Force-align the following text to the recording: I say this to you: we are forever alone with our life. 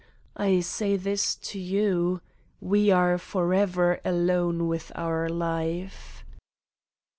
I 0.35 0.61
say 0.61 0.95
this 0.97 1.35
to 1.35 1.59
you: 1.59 2.21
we 2.59 2.89
are 2.89 3.19
forever 3.19 4.01
alone 4.03 4.67
with 4.67 4.91
our 4.95 5.29
life. 5.29 6.25